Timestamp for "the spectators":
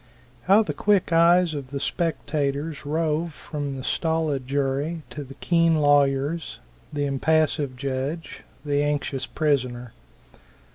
1.69-2.87